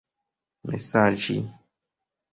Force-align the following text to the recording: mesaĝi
mesaĝi 0.69 1.37